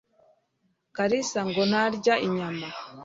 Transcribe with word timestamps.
karisa 0.95 1.39
ngo 1.49 1.61
ntarya 1.69 2.15
inyama 2.27 2.67